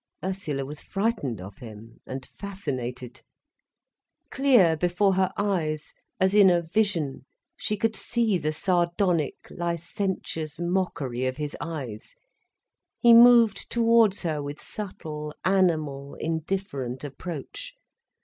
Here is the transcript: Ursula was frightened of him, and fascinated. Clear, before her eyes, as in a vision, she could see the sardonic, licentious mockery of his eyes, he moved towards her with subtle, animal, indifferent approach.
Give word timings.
Ursula 0.23 0.65
was 0.65 0.81
frightened 0.81 1.39
of 1.39 1.57
him, 1.57 1.99
and 2.07 2.25
fascinated. 2.25 3.21
Clear, 4.31 4.75
before 4.75 5.13
her 5.13 5.31
eyes, 5.37 5.93
as 6.19 6.33
in 6.33 6.49
a 6.49 6.59
vision, 6.63 7.27
she 7.55 7.77
could 7.77 7.95
see 7.95 8.39
the 8.39 8.51
sardonic, 8.51 9.35
licentious 9.51 10.59
mockery 10.59 11.27
of 11.27 11.37
his 11.37 11.55
eyes, 11.61 12.15
he 12.99 13.13
moved 13.13 13.69
towards 13.69 14.23
her 14.23 14.41
with 14.41 14.59
subtle, 14.59 15.35
animal, 15.45 16.15
indifferent 16.15 17.03
approach. 17.03 17.75